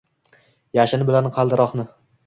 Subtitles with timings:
[0.79, 1.91] yashin bilan qaldiroqni